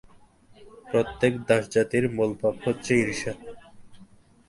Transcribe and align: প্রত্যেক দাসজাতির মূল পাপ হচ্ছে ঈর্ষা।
প্রত্যেক 0.89 1.33
দাসজাতির 1.47 2.05
মূল 2.15 2.31
পাপ 2.41 2.55
হচ্ছে 2.65 2.91
ঈর্ষা। 3.03 3.33